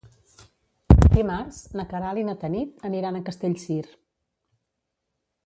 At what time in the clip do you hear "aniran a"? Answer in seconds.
2.91-3.23